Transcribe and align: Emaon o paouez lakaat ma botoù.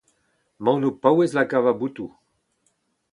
Emaon 0.59 0.87
o 0.87 0.91
paouez 1.01 1.31
lakaat 1.35 1.63
ma 1.65 1.73
botoù. 1.79 2.09